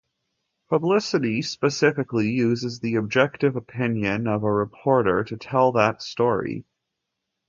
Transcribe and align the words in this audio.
Publicity, 0.69 1.43
specifically, 1.43 2.27
uses 2.31 2.79
the 2.79 2.95
objective 2.95 3.55
opinion 3.55 4.25
of 4.25 4.41
a 4.41 4.51
reporter 4.51 5.23
to 5.25 5.37
tell 5.37 5.71
that 5.73 6.01
story. 6.01 6.65